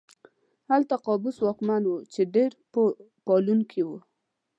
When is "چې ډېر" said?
2.13-2.51